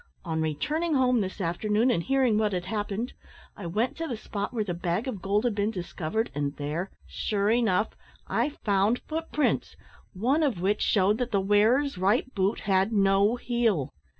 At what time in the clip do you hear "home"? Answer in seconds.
0.95-1.21